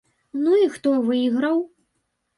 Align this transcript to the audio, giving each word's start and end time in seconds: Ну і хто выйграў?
Ну 0.45 0.55
і 0.61 0.63
хто 0.77 0.95
выйграў? 1.11 1.63